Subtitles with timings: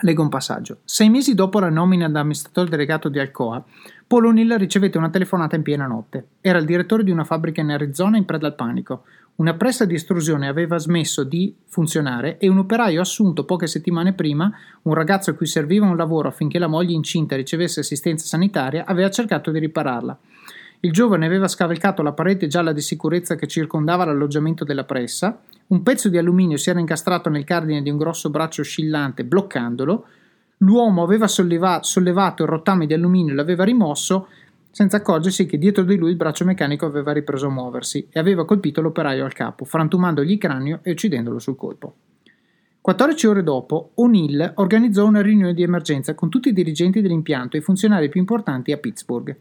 [0.00, 0.78] Leggo un passaggio.
[0.84, 3.64] Sei mesi dopo la nomina da amministratore delegato di Alcoa,
[4.06, 6.26] Paul O'Neill ricevette una telefonata in piena notte.
[6.40, 9.04] Era il direttore di una fabbrica in Arizona in preda al panico.
[9.36, 14.52] Una pressa di estrusione aveva smesso di funzionare e un operaio assunto poche settimane prima,
[14.82, 19.10] un ragazzo a cui serviva un lavoro affinché la moglie incinta ricevesse assistenza sanitaria, aveva
[19.10, 20.18] cercato di ripararla.
[20.84, 25.82] Il giovane aveva scavalcato la parete gialla di sicurezza che circondava l'alloggiamento della pressa, un
[25.82, 30.06] pezzo di alluminio si era incastrato nel cardine di un grosso braccio oscillante, bloccandolo,
[30.58, 34.28] L'uomo aveva solleva- sollevato il rottame di alluminio e l'aveva rimosso
[34.70, 38.44] senza accorgersi che dietro di lui il braccio meccanico aveva ripreso a muoversi e aveva
[38.44, 41.94] colpito l'operaio al capo, frantumandogli il cranio e uccidendolo sul colpo.
[42.80, 47.60] 14 ore dopo, O'Neill organizzò una riunione di emergenza con tutti i dirigenti dell'impianto e
[47.60, 49.36] i funzionari più importanti a Pittsburgh.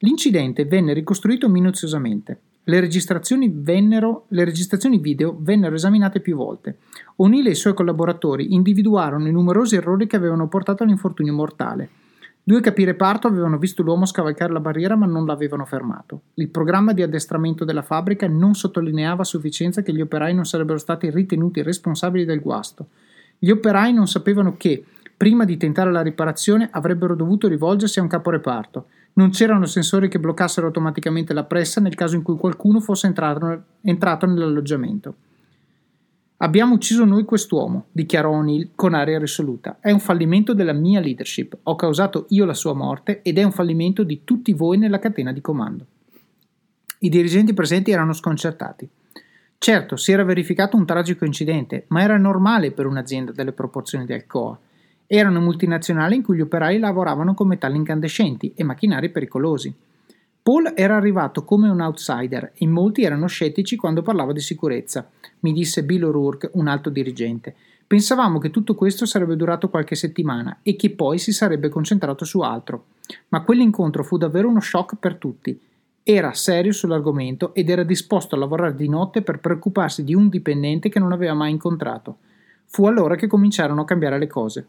[0.00, 2.40] L'incidente venne ricostruito minuziosamente.
[2.64, 6.78] Le registrazioni, vennero, le registrazioni video vennero esaminate più volte.
[7.16, 11.88] O'Neill e i suoi collaboratori individuarono i numerosi errori che avevano portato all'infortunio mortale.
[12.42, 16.20] Due capi reparto avevano visto l'uomo scavalcare la barriera ma non l'avevano fermato.
[16.34, 20.78] Il programma di addestramento della fabbrica non sottolineava a sufficienza che gli operai non sarebbero
[20.78, 22.88] stati ritenuti responsabili del guasto.
[23.38, 24.84] Gli operai non sapevano che,
[25.16, 28.88] prima di tentare la riparazione, avrebbero dovuto rivolgersi a un caporeparto.
[29.18, 33.62] Non c'erano sensori che bloccassero automaticamente la pressa nel caso in cui qualcuno fosse entrato,
[33.80, 35.14] entrato nell'alloggiamento.
[36.38, 39.78] Abbiamo ucciso noi quest'uomo, dichiarò O'Neill con aria risoluta.
[39.80, 41.56] È un fallimento della mia leadership.
[41.62, 45.32] Ho causato io la sua morte ed è un fallimento di tutti voi nella catena
[45.32, 45.86] di comando.
[46.98, 48.86] I dirigenti presenti erano sconcertati.
[49.56, 54.12] Certo, si era verificato un tragico incidente, ma era normale per un'azienda delle proporzioni di
[55.06, 55.18] Alcoa.
[55.18, 59.74] Erano multinazionali in cui gli operai lavoravano con metalli incandescenti e macchinari pericolosi.
[60.42, 65.08] Paul era arrivato come un outsider e molti erano scettici quando parlava di sicurezza,
[65.40, 67.54] mi disse Bill O'Rourke, un alto dirigente.
[67.84, 72.40] Pensavamo che tutto questo sarebbe durato qualche settimana e che poi si sarebbe concentrato su
[72.40, 72.86] altro.
[73.28, 75.58] Ma quell'incontro fu davvero uno shock per tutti.
[76.02, 80.88] Era serio sull'argomento ed era disposto a lavorare di notte per preoccuparsi di un dipendente
[80.88, 82.18] che non aveva mai incontrato.
[82.66, 84.66] Fu allora che cominciarono a cambiare le cose.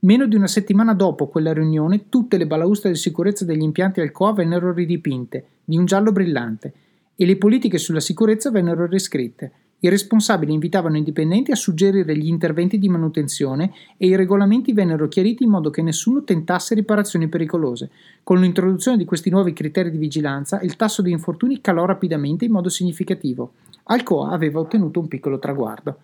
[0.00, 4.34] Meno di una settimana dopo quella riunione, tutte le balaustre di sicurezza degli impianti Alcoa
[4.34, 6.72] vennero ridipinte di un giallo brillante
[7.16, 9.52] e le politiche sulla sicurezza vennero riscritte.
[9.80, 15.08] I responsabili invitavano i dipendenti a suggerire gli interventi di manutenzione e i regolamenti vennero
[15.08, 17.90] chiariti in modo che nessuno tentasse riparazioni pericolose.
[18.22, 22.52] Con l'introduzione di questi nuovi criteri di vigilanza, il tasso di infortuni calò rapidamente in
[22.52, 23.52] modo significativo.
[23.84, 25.98] Alcoa aveva ottenuto un piccolo traguardo.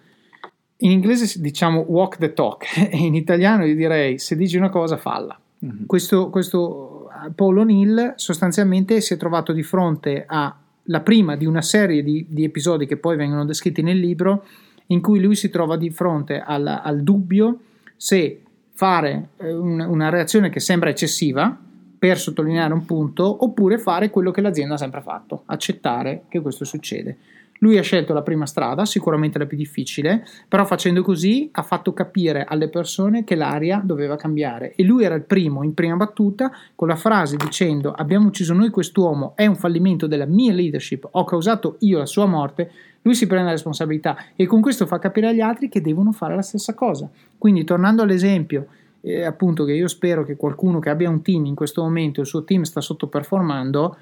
[0.82, 5.38] In inglese diciamo walk the talk in italiano io direi se dici una cosa falla.
[5.64, 5.86] Mm-hmm.
[5.86, 10.56] Questo, questo Paul O'Neill sostanzialmente si è trovato di fronte a
[10.86, 14.44] la prima di una serie di, di, episodi che poi vengono descritti nel libro
[14.86, 17.60] in cui lui si trova di fronte al, al dubbio
[17.96, 18.42] se
[18.72, 21.56] fare eh, un, una reazione che sembra eccessiva
[21.98, 26.64] per sottolineare un punto oppure fare quello che l'azienda ha sempre fatto, accettare che questo
[26.64, 27.16] succede.
[27.62, 31.92] Lui ha scelto la prima strada, sicuramente la più difficile, però facendo così ha fatto
[31.92, 36.50] capire alle persone che l'aria doveva cambiare e lui era il primo in prima battuta
[36.74, 41.24] con la frase dicendo abbiamo ucciso noi quest'uomo, è un fallimento della mia leadership, ho
[41.24, 42.70] causato io la sua morte,
[43.02, 46.34] lui si prende la responsabilità e con questo fa capire agli altri che devono fare
[46.34, 47.08] la stessa cosa.
[47.38, 48.66] Quindi tornando all'esempio
[49.02, 52.26] eh, appunto che io spero che qualcuno che abbia un team in questo momento, il
[52.26, 53.96] suo team sta sottoperformando,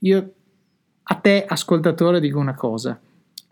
[0.00, 0.30] io
[1.08, 2.98] a te, ascoltatore, dico una cosa,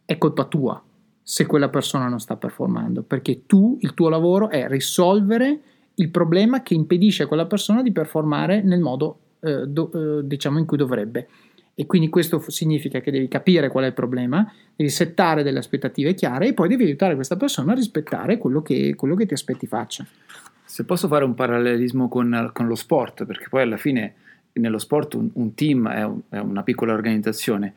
[0.05, 0.83] è colpa tua
[1.23, 5.61] se quella persona non sta performando, perché tu, il tuo lavoro è risolvere
[5.95, 10.59] il problema che impedisce a quella persona di performare nel modo eh, do, eh, diciamo
[10.59, 11.29] in cui dovrebbe.
[11.77, 16.15] E quindi questo significa che devi capire qual è il problema, devi settare delle aspettative
[16.15, 19.67] chiare e poi devi aiutare questa persona a rispettare quello che, quello che ti aspetti
[19.67, 20.05] faccia.
[20.65, 24.15] Se posso fare un parallelismo con, con lo sport, perché poi alla fine
[24.55, 27.75] nello sport un, un team è, un, è, una piccola organizzazione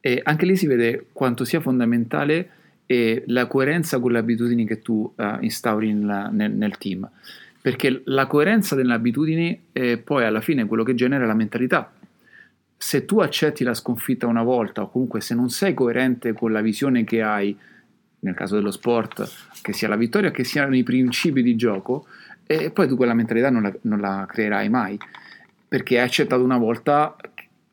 [0.00, 2.50] e anche lì si vede quanto sia fondamentale
[2.86, 7.08] eh, la coerenza con le abitudini che tu uh, instauri nel, nel, nel, team.
[7.60, 11.92] Perché la coerenza delle abitudini è poi alla fine quello che genera la mentalità.
[12.76, 16.60] Se tu accetti la sconfitta una volta o comunque se non sei coerente con la
[16.60, 17.56] visione che hai,
[18.20, 19.28] nel caso dello sport,
[19.60, 22.06] che sia la vittoria, che siano i principi di gioco,
[22.46, 24.96] e poi tu quella mentalità non la, non la creerai mai
[25.76, 27.14] perché hai accettato una volta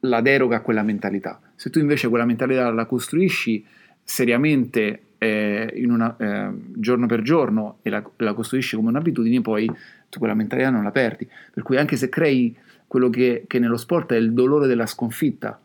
[0.01, 1.39] la deroga a quella mentalità.
[1.55, 3.65] Se tu invece quella mentalità la costruisci
[4.03, 9.71] seriamente eh, una, eh, giorno per giorno e la, la, costruisci come un'abitudine, poi
[10.09, 11.25] tu quella mentalità non la perdi.
[11.53, 12.53] Per cui anche se crei
[12.87, 15.57] quello che, che nello sport è il dolore della sconfitta,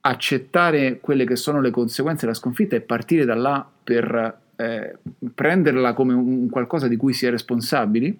[0.00, 4.96] accettare quelle che sono le conseguenze della sconfitta e partire da là per eh,
[5.34, 8.18] prenderla come un qualcosa di cui si è responsabili,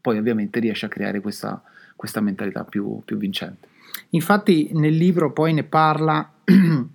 [0.00, 1.62] poi ovviamente riesci a creare questa,
[1.98, 3.66] questa mentalità più, più vincente.
[4.10, 6.32] Infatti nel libro poi ne parla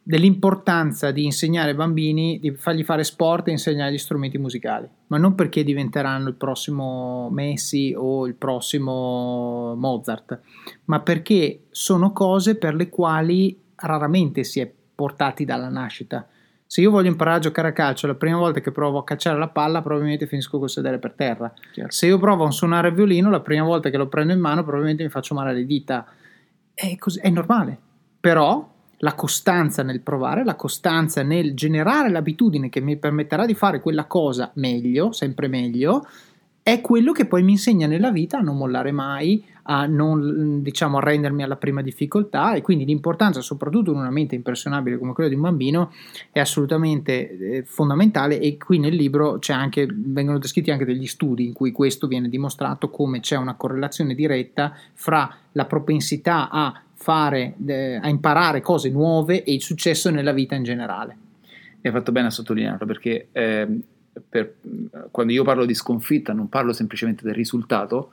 [0.00, 5.18] dell'importanza di insegnare ai bambini, di fargli fare sport e insegnare gli strumenti musicali, ma
[5.18, 10.40] non perché diventeranno il prossimo Messi o il prossimo Mozart,
[10.84, 16.24] ma perché sono cose per le quali raramente si è portati dalla nascita.
[16.72, 19.36] Se io voglio imparare a giocare a calcio, la prima volta che provo a cacciare
[19.36, 21.52] la palla, probabilmente finisco col sedere per terra.
[21.70, 21.90] Certo.
[21.90, 24.62] Se io provo a suonare il violino, la prima volta che lo prendo in mano,
[24.62, 26.06] probabilmente mi faccio male le dita.
[26.72, 27.78] È, così, è normale.
[28.18, 28.66] Però
[28.96, 34.06] la costanza nel provare, la costanza nel generare l'abitudine che mi permetterà di fare quella
[34.06, 36.06] cosa meglio, sempre meglio,
[36.64, 40.98] è quello che poi mi insegna nella vita a non mollare mai, a non diciamo
[40.98, 45.34] arrendermi alla prima difficoltà e quindi l'importanza soprattutto in una mente impressionabile come quella di
[45.34, 45.92] un bambino
[46.30, 51.52] è assolutamente eh, fondamentale e qui nel libro anche, vengono descritti anche degli studi in
[51.52, 57.54] cui questo viene dimostrato come c'è una correlazione diretta fra la propensità a fare,
[58.00, 61.16] a imparare cose nuove e il successo nella vita in generale.
[61.80, 63.66] E hai fatto bene a sottolinearlo perché eh,
[64.28, 64.54] per,
[65.10, 68.12] quando io parlo di sconfitta non parlo semplicemente del risultato,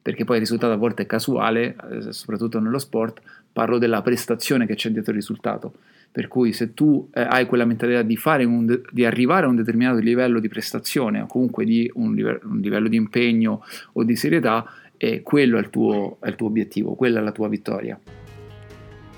[0.00, 3.20] perché poi il risultato a volte è casuale, eh, soprattutto nello sport,
[3.52, 5.74] parlo della prestazione che c'è dietro il risultato.
[6.10, 8.18] Per cui se tu eh, hai quella mentalità di,
[8.64, 12.58] de- di, arrivare a un determinato livello di prestazione o comunque di un, live- un
[12.60, 13.62] livello di impegno
[13.92, 14.64] o di serietà,
[14.96, 18.00] eh, quello è il, tuo, è il tuo obiettivo, quella è la tua vittoria.